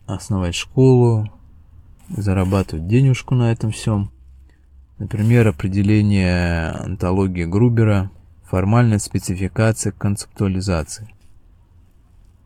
основать 0.06 0.54
школу, 0.54 1.28
зарабатывать 2.08 2.86
денежку 2.86 3.34
на 3.34 3.50
этом 3.50 3.72
всем. 3.72 4.12
Например, 4.98 5.48
определение 5.48 6.70
антологии 6.70 7.44
Грубера, 7.44 8.12
формальная 8.44 9.00
спецификация 9.00 9.90
концептуализации. 9.90 11.12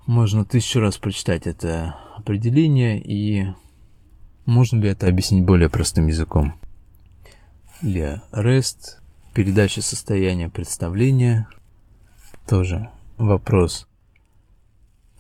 Можно 0.07 0.45
тысячу 0.45 0.81
раз 0.81 0.99
прочитать 0.99 1.47
это 1.47 1.97
определение, 2.17 3.01
и 3.01 3.47
можно 4.47 4.81
ли 4.81 4.89
это 4.89 5.07
объяснить 5.07 5.45
более 5.45 5.71
простым 5.71 6.09
языком? 6.09 6.55
Или 7.83 8.21
REST, 8.33 8.99
передача 9.33 9.81
состояния 9.81 10.49
представления, 10.49 11.47
тоже 12.49 12.91
вопрос. 13.17 13.87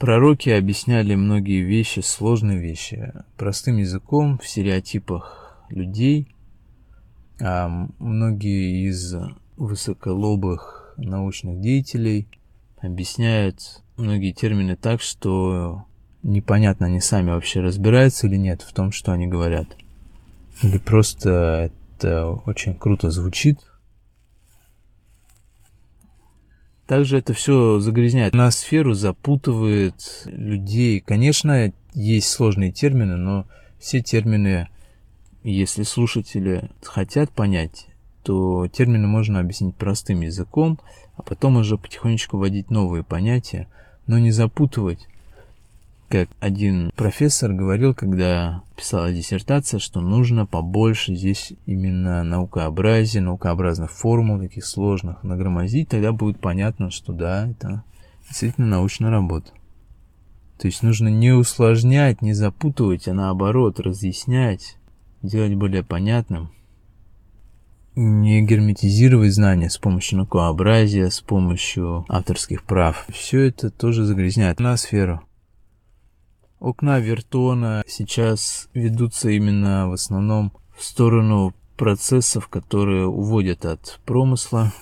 Пророки 0.00 0.50
объясняли 0.50 1.14
многие 1.14 1.62
вещи, 1.62 2.00
сложные 2.00 2.58
вещи, 2.58 3.12
простым 3.36 3.76
языком, 3.76 4.38
в 4.38 4.48
стереотипах 4.48 5.64
людей, 5.68 6.34
а 7.40 7.68
многие 8.00 8.88
из 8.88 9.14
высоколобых 9.56 10.94
научных 10.96 11.60
деятелей 11.60 12.26
объясняют 12.80 13.84
многие 14.02 14.32
термины 14.32 14.76
так, 14.76 15.00
что 15.00 15.84
непонятно, 16.22 16.86
они 16.86 17.00
сами 17.00 17.30
вообще 17.30 17.60
разбираются 17.60 18.26
или 18.26 18.36
нет 18.36 18.62
в 18.62 18.72
том, 18.72 18.92
что 18.92 19.12
они 19.12 19.26
говорят. 19.26 19.68
Или 20.62 20.78
просто 20.78 21.70
это 21.98 22.28
очень 22.46 22.74
круто 22.74 23.10
звучит. 23.10 23.58
Также 26.86 27.18
это 27.18 27.32
все 27.32 27.78
загрязняет 27.78 28.34
на 28.34 28.50
сферу, 28.50 28.92
запутывает 28.92 30.24
людей. 30.26 31.00
Конечно, 31.00 31.72
есть 31.94 32.28
сложные 32.28 32.72
термины, 32.72 33.16
но 33.16 33.46
все 33.78 34.02
термины, 34.02 34.68
если 35.42 35.84
слушатели 35.84 36.70
хотят 36.82 37.30
понять, 37.30 37.86
то 38.22 38.68
термины 38.68 39.06
можно 39.06 39.40
объяснить 39.40 39.76
простым 39.76 40.20
языком, 40.20 40.78
а 41.16 41.22
потом 41.22 41.56
уже 41.56 41.78
потихонечку 41.78 42.36
вводить 42.36 42.70
новые 42.70 43.04
понятия, 43.04 43.68
но 44.06 44.18
не 44.18 44.30
запутывать. 44.30 45.08
Как 46.08 46.28
один 46.40 46.92
профессор 46.94 47.52
говорил, 47.52 47.94
когда 47.94 48.62
писала 48.76 49.12
диссертация, 49.12 49.80
что 49.80 50.00
нужно 50.00 50.44
побольше 50.44 51.14
здесь 51.14 51.54
именно 51.64 52.22
наукообразия, 52.22 53.22
наукообразных 53.22 53.90
формул, 53.90 54.38
таких 54.38 54.66
сложных, 54.66 55.22
нагромозить, 55.22 55.88
тогда 55.88 56.12
будет 56.12 56.38
понятно, 56.38 56.90
что 56.90 57.12
да, 57.12 57.48
это 57.48 57.82
действительно 58.28 58.66
научная 58.66 59.10
работа. 59.10 59.52
То 60.58 60.68
есть 60.68 60.82
нужно 60.82 61.08
не 61.08 61.32
усложнять, 61.32 62.20
не 62.20 62.34
запутывать, 62.34 63.08
а 63.08 63.14
наоборот 63.14 63.80
разъяснять, 63.80 64.76
делать 65.22 65.54
более 65.54 65.82
понятным 65.82 66.50
не 67.94 68.42
герметизировать 68.42 69.34
знания 69.34 69.68
с 69.68 69.78
помощью 69.78 70.18
наукообразия, 70.18 71.10
с 71.10 71.20
помощью 71.20 72.04
авторских 72.08 72.64
прав. 72.64 73.06
Все 73.10 73.40
это 73.42 73.70
тоже 73.70 74.04
загрязняет 74.04 74.60
ноосферу. 74.60 75.22
Окна 76.58 77.00
Вертона 77.00 77.82
сейчас 77.86 78.68
ведутся 78.72 79.30
именно 79.30 79.88
в 79.88 79.92
основном 79.92 80.52
в 80.76 80.84
сторону 80.84 81.54
процессов, 81.76 82.48
которые 82.48 83.06
уводят 83.06 83.64
от 83.64 84.00
промысла, 84.06 84.72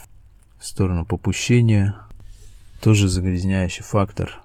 в 0.59 0.67
сторону 0.67 1.07
попущения, 1.07 1.97
тоже 2.83 3.09
загрязняющий 3.09 3.83
фактор. 3.83 4.43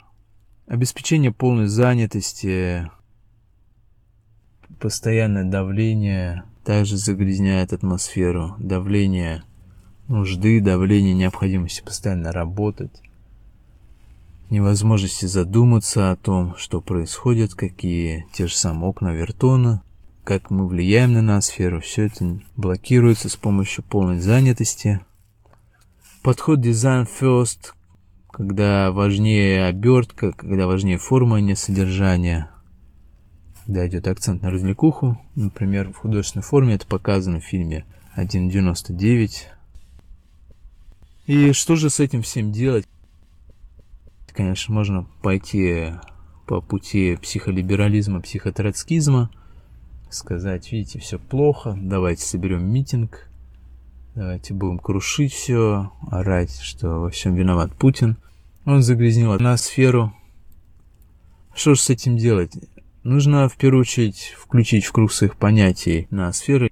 Обеспечение 0.67 1.31
полной 1.31 1.67
занятости, 1.67 2.89
постоянное 4.77 5.43
давление– 5.43 6.43
также 6.65 6.97
загрязняет 6.97 7.71
атмосферу, 7.71 8.55
давление 8.57 9.43
нужды, 10.07 10.59
давление 10.59 11.13
необходимости 11.13 11.83
постоянно 11.83 12.31
работать, 12.31 13.01
невозможности 14.49 15.27
задуматься 15.27 16.11
о 16.11 16.15
том, 16.15 16.55
что 16.57 16.81
происходит, 16.81 17.53
какие 17.53 18.25
те 18.33 18.47
же 18.47 18.55
самые 18.55 18.89
окна 18.89 19.13
Вертона, 19.13 19.83
как 20.23 20.49
мы 20.49 20.67
влияем 20.67 21.13
на 21.13 21.21
ноосферу, 21.21 21.81
все 21.81 22.07
это 22.07 22.39
блокируется 22.57 23.29
с 23.29 23.35
помощью 23.35 23.83
полной 23.83 24.19
занятости. 24.19 24.99
Подход 26.23 26.61
дизайн 26.61 27.05
first, 27.05 27.73
когда 28.31 28.91
важнее 28.91 29.65
обертка, 29.65 30.31
когда 30.31 30.65
важнее 30.65 30.97
форма, 30.97 31.37
а 31.37 31.41
не 31.41 31.55
содержание– 31.55 32.49
когда 33.65 33.87
идет 33.87 34.07
акцент 34.07 34.41
на 34.43 34.51
развлекуху. 34.51 35.19
Например, 35.35 35.91
в 35.91 35.97
художественной 35.97 36.43
форме 36.43 36.75
это 36.75 36.85
показано 36.85 37.39
в 37.39 37.43
фильме 37.45 37.85
1.99. 38.15 39.29
И 41.27 41.51
что 41.53 41.75
же 41.75 41.89
с 41.89 41.99
этим 41.99 42.21
всем 42.21 42.51
делать? 42.51 42.87
Конечно, 44.33 44.73
можно 44.73 45.07
пойти 45.21 45.93
по 46.45 46.61
пути 46.61 47.17
психолиберализма, 47.19 48.21
психотроцкизма, 48.21 49.31
сказать, 50.11 50.71
видите, 50.71 50.99
все 50.99 51.17
плохо, 51.17 51.75
давайте 51.81 52.23
соберем 52.23 52.71
митинг, 52.71 53.27
давайте 54.13 54.53
будем 54.53 54.77
крушить 54.77 55.33
все, 55.33 55.91
орать, 56.11 56.59
что 56.59 56.99
во 56.99 57.09
всем 57.09 57.33
виноват 57.33 57.73
Путин. 57.73 58.17
Он 58.65 58.83
загрязнил 58.83 59.31
атмосферу. 59.31 60.13
Что 61.55 61.73
же 61.73 61.81
с 61.81 61.89
этим 61.89 62.17
делать? 62.17 62.51
Нужно 63.05 63.47
в 63.47 63.55
первую 63.55 63.81
очередь 63.81 64.33
включить 64.35 64.85
в 64.85 64.91
круг 64.91 65.11
своих 65.11 65.35
понятий 65.35 66.07
на 66.09 66.33
сферы, 66.33 66.71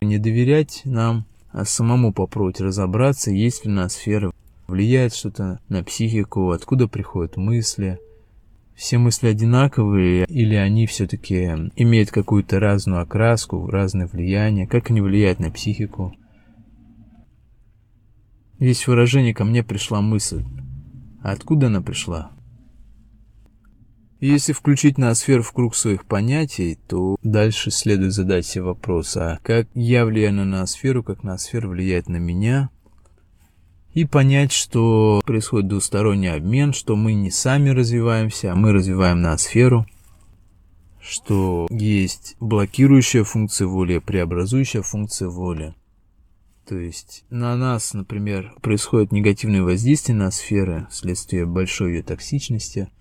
не 0.00 0.16
доверять 0.16 0.80
нам, 0.86 1.26
а 1.52 1.66
самому 1.66 2.10
попробовать 2.10 2.58
разобраться, 2.58 3.30
есть 3.30 3.66
ли 3.66 3.70
на 3.70 3.90
сферы, 3.90 4.32
влияет 4.66 5.14
что-то 5.14 5.60
на 5.68 5.84
психику, 5.84 6.52
откуда 6.52 6.88
приходят 6.88 7.36
мысли, 7.36 7.98
все 8.74 8.96
мысли 8.96 9.28
одинаковые 9.28 10.24
или 10.24 10.54
они 10.54 10.86
все-таки 10.86 11.70
имеют 11.76 12.10
какую-то 12.10 12.60
разную 12.60 13.02
окраску, 13.02 13.68
разное 13.68 14.06
влияние, 14.06 14.66
как 14.66 14.88
они 14.88 15.02
влияют 15.02 15.38
на 15.38 15.50
психику. 15.50 16.16
Есть 18.58 18.86
выражение 18.86 19.34
«ко 19.34 19.44
мне 19.44 19.62
пришла 19.62 20.00
мысль». 20.00 20.44
А 21.22 21.32
откуда 21.32 21.66
она 21.66 21.82
пришла? 21.82 22.30
Если 24.20 24.52
включить 24.52 24.96
ноосферу 24.96 25.42
в 25.42 25.52
круг 25.52 25.74
своих 25.74 26.06
понятий, 26.06 26.78
то 26.86 27.16
дальше 27.22 27.70
следует 27.70 28.12
задать 28.12 28.46
себе 28.46 28.64
вопрос, 28.64 29.16
а 29.16 29.38
как 29.42 29.68
я 29.74 30.04
влияю 30.06 30.34
на 30.34 30.44
ноосферу, 30.44 31.02
как 31.02 31.24
ноосфера 31.24 31.68
влияет 31.68 32.08
на 32.08 32.16
меня, 32.16 32.70
и 33.92 34.04
понять, 34.04 34.52
что 34.52 35.20
происходит 35.24 35.68
двусторонний 35.68 36.32
обмен, 36.32 36.72
что 36.72 36.96
мы 36.96 37.14
не 37.14 37.30
сами 37.30 37.70
развиваемся, 37.70 38.52
а 38.52 38.56
мы 38.56 38.72
развиваем 38.72 39.20
ноосферу, 39.20 39.86
что 41.00 41.66
есть 41.70 42.36
блокирующая 42.40 43.24
функция 43.24 43.66
воли, 43.66 43.98
преобразующая 43.98 44.82
функция 44.82 45.28
воли. 45.28 45.74
То 46.66 46.76
есть 46.76 47.24
на 47.30 47.56
нас, 47.56 47.92
например, 47.92 48.54
происходит 48.62 49.12
негативное 49.12 49.62
воздействие 49.62 50.16
на 50.16 50.30
сферы 50.30 50.86
вследствие 50.90 51.46
большой 51.46 51.94
ее 51.94 52.02
токсичности– 52.02 52.88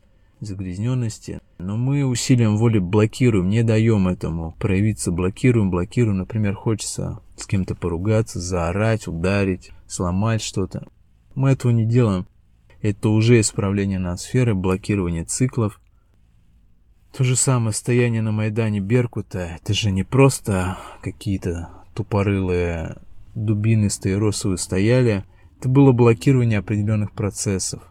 загрязненности. 0.48 1.40
Но 1.58 1.78
мы 1.78 2.06
усилием 2.06 2.58
воли 2.58 2.80
блокируем, 2.80 3.50
не 3.50 3.64
даем 3.64 4.08
этому 4.08 4.56
проявиться, 4.60 5.12
блокируем, 5.12 5.70
блокируем. 5.72 6.18
Например, 6.18 6.56
хочется 6.56 7.22
с 7.36 7.46
кем-то 7.46 7.76
поругаться, 7.76 8.40
заорать, 8.40 9.08
ударить, 9.08 9.72
сломать 9.88 10.42
что-то. 10.42 10.88
Мы 11.36 11.52
этого 11.52 11.72
не 11.72 11.86
делаем. 11.86 12.28
Это 12.82 13.10
уже 13.10 13.40
исправление 13.40 14.00
ноосферы, 14.00 14.54
блокирование 14.54 15.24
циклов. 15.24 15.80
То 17.16 17.24
же 17.24 17.36
самое 17.36 17.74
стояние 17.74 18.22
на 18.22 18.32
Майдане 18.32 18.80
Беркута. 18.80 19.58
Это 19.62 19.74
же 19.74 19.92
не 19.92 20.04
просто 20.04 20.78
какие-то 21.02 21.70
тупорылые 21.94 22.98
дубины 23.36 23.90
стаиросовые 23.90 24.58
стояли. 24.58 25.24
Это 25.60 25.70
было 25.70 25.92
блокирование 25.92 26.60
определенных 26.60 27.14
процессов. 27.14 27.84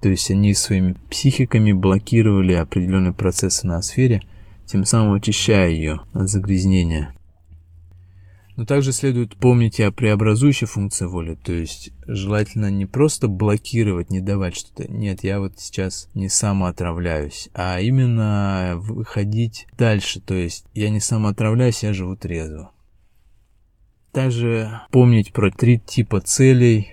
То 0.00 0.08
есть 0.08 0.30
они 0.30 0.54
своими 0.54 0.96
психиками 1.10 1.72
блокировали 1.72 2.54
определенные 2.54 3.12
процессы 3.12 3.66
на 3.66 3.82
сфере, 3.82 4.22
тем 4.66 4.84
самым 4.84 5.14
очищая 5.14 5.68
ее 5.70 6.00
от 6.12 6.28
загрязнения. 6.28 7.14
Но 8.56 8.66
также 8.66 8.92
следует 8.92 9.36
помнить 9.36 9.80
и 9.80 9.82
о 9.82 9.90
преобразующей 9.90 10.66
функции 10.66 11.06
воли, 11.06 11.34
то 11.34 11.52
есть 11.52 11.92
желательно 12.06 12.70
не 12.70 12.84
просто 12.84 13.26
блокировать, 13.26 14.10
не 14.10 14.20
давать 14.20 14.54
что-то. 14.54 14.86
Нет, 14.92 15.24
я 15.24 15.40
вот 15.40 15.58
сейчас 15.58 16.10
не 16.12 16.28
самоотравляюсь, 16.28 17.48
а 17.54 17.80
именно 17.80 18.74
выходить 18.76 19.66
дальше, 19.78 20.20
то 20.20 20.34
есть 20.34 20.66
я 20.74 20.90
не 20.90 21.00
самоотравляюсь, 21.00 21.82
я 21.82 21.94
живу 21.94 22.16
трезво. 22.16 22.72
Также 24.12 24.82
помнить 24.90 25.32
про 25.32 25.50
три 25.50 25.78
типа 25.78 26.20
целей, 26.20 26.92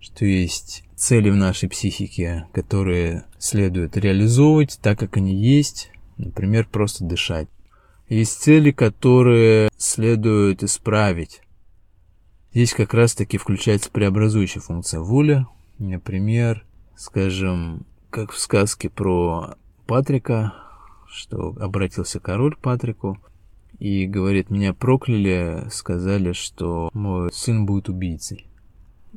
что 0.00 0.24
есть 0.24 0.82
цели 0.98 1.30
в 1.30 1.36
нашей 1.36 1.68
психике, 1.68 2.46
которые 2.52 3.24
следует 3.38 3.96
реализовывать 3.96 4.78
так, 4.82 4.98
как 4.98 5.16
они 5.16 5.34
есть, 5.34 5.90
например, 6.16 6.68
просто 6.70 7.04
дышать. 7.04 7.48
Есть 8.08 8.40
цели, 8.42 8.72
которые 8.72 9.70
следует 9.76 10.64
исправить. 10.64 11.40
Здесь 12.52 12.72
как 12.72 12.94
раз 12.94 13.14
таки 13.14 13.38
включается 13.38 13.90
преобразующая 13.90 14.60
функция 14.60 15.00
воли. 15.00 15.46
Например, 15.78 16.64
скажем, 16.96 17.86
как 18.10 18.32
в 18.32 18.38
сказке 18.38 18.90
про 18.90 19.54
Патрика, 19.86 20.54
что 21.06 21.54
обратился 21.60 22.18
король 22.18 22.56
к 22.56 22.60
Патрику 22.60 23.18
и 23.78 24.06
говорит, 24.06 24.50
меня 24.50 24.74
прокляли, 24.74 25.68
сказали, 25.70 26.32
что 26.32 26.90
мой 26.92 27.30
сын 27.32 27.66
будет 27.66 27.88
убийцей. 27.88 28.48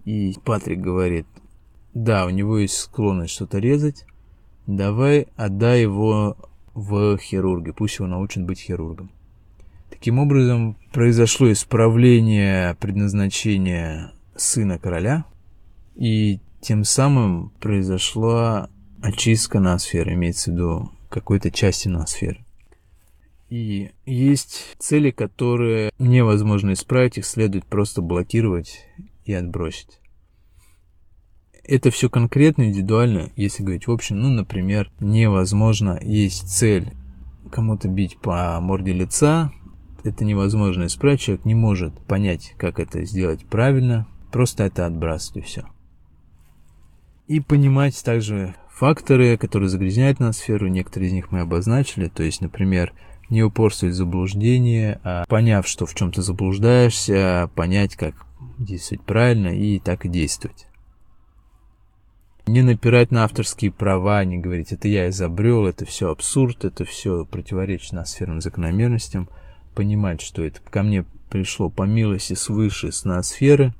И 0.05 0.35
Патрик 0.43 0.79
говорит, 0.79 1.25
да, 1.93 2.25
у 2.25 2.29
него 2.29 2.57
есть 2.57 2.77
склонность 2.77 3.33
что-то 3.33 3.59
резать. 3.59 4.05
Давай 4.65 5.27
отдай 5.35 5.81
его 5.81 6.37
в 6.73 7.17
хирурги. 7.17 7.71
Пусть 7.71 7.99
его 7.99 8.07
научат 8.07 8.45
быть 8.45 8.59
хирургом. 8.59 9.11
Таким 9.89 10.19
образом, 10.19 10.77
произошло 10.93 11.51
исправление 11.51 12.75
предназначения 12.75 14.13
сына 14.35 14.79
короля, 14.79 15.25
и 15.95 16.39
тем 16.61 16.85
самым 16.85 17.49
произошла 17.59 18.69
очистка 19.01 19.59
ноосферы, 19.59 20.13
имеется 20.13 20.49
в 20.49 20.53
виду 20.53 20.91
какой-то 21.09 21.51
части 21.51 21.87
ноосферы. 21.87 22.43
И 23.49 23.91
есть 24.05 24.75
цели, 24.79 25.11
которые 25.11 25.91
невозможно 25.99 26.71
исправить, 26.71 27.17
их 27.17 27.25
следует 27.25 27.65
просто 27.65 28.01
блокировать 28.01 28.87
и 29.25 29.33
отбросить 29.33 30.00
это 31.63 31.91
все 31.91 32.09
конкретно, 32.09 32.63
индивидуально, 32.63 33.31
если 33.35 33.63
говорить 33.63 33.87
в 33.87 33.91
общем. 33.91 34.19
Ну, 34.19 34.29
например, 34.29 34.91
невозможно, 34.99 35.99
есть 36.01 36.49
цель 36.49 36.93
кому-то 37.51 37.87
бить 37.87 38.17
по 38.17 38.59
морде 38.61 38.93
лица, 38.93 39.51
это 40.03 40.25
невозможно 40.25 40.85
исправить, 40.85 41.21
человек 41.21 41.45
не 41.45 41.55
может 41.55 41.99
понять, 42.05 42.55
как 42.57 42.79
это 42.79 43.03
сделать 43.03 43.45
правильно, 43.45 44.07
просто 44.31 44.63
это 44.63 44.85
отбрасывать 44.85 45.43
и 45.43 45.47
все. 45.47 45.65
И 47.27 47.39
понимать 47.39 48.01
также 48.03 48.55
факторы, 48.69 49.37
которые 49.37 49.69
загрязняют 49.69 50.19
сферу, 50.35 50.67
некоторые 50.67 51.09
из 51.09 51.13
них 51.13 51.31
мы 51.31 51.41
обозначили, 51.41 52.07
то 52.07 52.23
есть, 52.23 52.41
например, 52.41 52.93
не 53.29 53.43
упорствовать 53.43 53.93
в 53.93 53.97
заблуждение, 53.97 54.99
а 55.03 55.23
поняв, 55.27 55.67
что 55.67 55.85
в 55.85 55.93
чем-то 55.93 56.21
заблуждаешься, 56.21 57.49
понять, 57.55 57.95
как 57.95 58.25
действовать 58.57 59.05
правильно 59.05 59.47
и 59.47 59.79
так 59.79 60.05
и 60.05 60.09
действовать 60.09 60.67
не 62.47 62.61
напирать 62.61 63.11
на 63.11 63.23
авторские 63.23 63.71
права, 63.71 64.23
не 64.25 64.37
говорить, 64.37 64.71
это 64.71 64.87
я 64.87 65.09
изобрел, 65.09 65.67
это 65.67 65.85
все 65.85 66.09
абсурд, 66.09 66.65
это 66.65 66.85
все 66.85 67.25
противоречит 67.25 67.93
ноосферным 67.93 68.41
закономерностям, 68.41 69.29
понимать, 69.75 70.21
что 70.21 70.43
это 70.43 70.59
ко 70.61 70.83
мне 70.83 71.05
пришло 71.29 71.69
по 71.69 71.83
милости 71.83 72.33
свыше 72.33 72.91
с 72.91 73.05
ноосферы, 73.05 73.73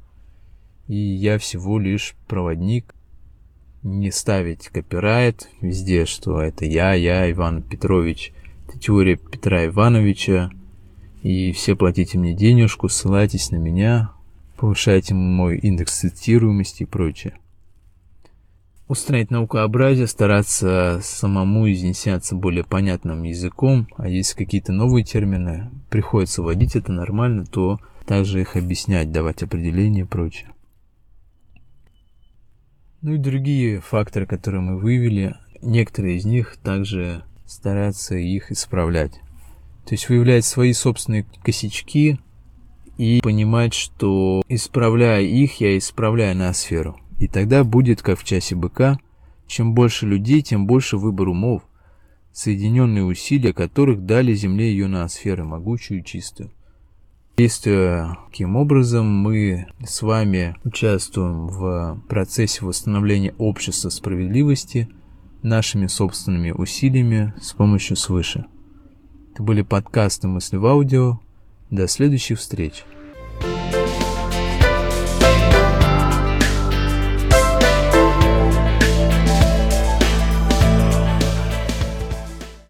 и 0.87 0.95
я 0.95 1.37
всего 1.37 1.79
лишь 1.79 2.15
проводник, 2.27 2.95
не 3.83 4.11
ставить 4.11 4.69
копирайт 4.69 5.49
везде, 5.59 6.05
что 6.05 6.39
это 6.39 6.65
я, 6.65 6.93
я, 6.93 7.29
Иван 7.31 7.63
Петрович, 7.63 8.31
это 8.67 8.77
теория 8.77 9.17
Петра 9.17 9.65
Ивановича, 9.65 10.51
и 11.23 11.51
все 11.51 11.75
платите 11.75 12.17
мне 12.17 12.33
денежку, 12.33 12.89
ссылайтесь 12.89 13.51
на 13.51 13.57
меня, 13.57 14.11
повышайте 14.55 15.15
мой 15.15 15.57
индекс 15.57 15.99
цитируемости 15.99 16.83
и 16.83 16.85
прочее 16.85 17.33
устранить 18.91 19.31
наукообразие, 19.31 20.05
стараться 20.05 20.99
самому 21.01 21.71
изъясняться 21.71 22.35
более 22.35 22.65
понятным 22.65 23.23
языком, 23.23 23.87
а 23.95 24.09
если 24.09 24.35
какие-то 24.35 24.73
новые 24.73 25.05
термины 25.05 25.71
приходится 25.89 26.41
вводить, 26.41 26.75
это 26.75 26.91
нормально, 26.91 27.45
то 27.45 27.79
также 28.05 28.41
их 28.41 28.57
объяснять, 28.57 29.09
давать 29.09 29.43
определения 29.43 30.01
и 30.01 30.03
прочее. 30.03 30.49
Ну 33.01 33.13
и 33.13 33.17
другие 33.17 33.79
факторы, 33.79 34.25
которые 34.25 34.59
мы 34.59 34.77
вывели, 34.77 35.37
некоторые 35.61 36.17
из 36.17 36.25
них 36.25 36.57
также 36.57 37.23
стараться 37.45 38.15
их 38.15 38.51
исправлять. 38.51 39.21
То 39.85 39.93
есть 39.93 40.09
выявлять 40.09 40.43
свои 40.43 40.73
собственные 40.73 41.25
косячки 41.45 42.19
и 42.97 43.21
понимать, 43.23 43.73
что 43.73 44.43
исправляя 44.49 45.21
их, 45.21 45.61
я 45.61 45.77
исправляю 45.77 46.35
ноосферу. 46.35 47.00
И 47.21 47.27
тогда 47.27 47.63
будет, 47.63 48.01
как 48.01 48.19
в 48.19 48.23
часе 48.23 48.55
быка, 48.55 48.97
чем 49.45 49.75
больше 49.75 50.07
людей, 50.07 50.41
тем 50.41 50.65
больше 50.65 50.97
выбор 50.97 51.27
умов, 51.27 51.61
соединенные 52.33 53.03
усилия 53.03 53.53
которых 53.53 54.07
дали 54.07 54.33
Земле 54.33 54.71
ее 54.71 54.87
ноосферы, 54.87 55.43
могучую 55.43 55.99
и 55.99 56.03
чистую. 56.03 56.49
Действуя 57.37 58.17
таким 58.31 58.55
образом, 58.55 59.05
мы 59.05 59.67
с 59.85 60.01
вами 60.01 60.55
участвуем 60.63 61.45
в 61.45 62.01
процессе 62.09 62.65
восстановления 62.65 63.35
общества 63.37 63.89
справедливости 63.89 64.89
нашими 65.43 65.85
собственными 65.85 66.49
усилиями 66.49 67.35
с 67.39 67.53
помощью 67.53 67.97
свыше. 67.97 68.45
Это 69.31 69.43
были 69.43 69.61
подкасты 69.61 70.27
«Мысли 70.27 70.57
в 70.57 70.65
аудио». 70.65 71.19
До 71.69 71.87
следующих 71.87 72.39
встреч! 72.39 72.83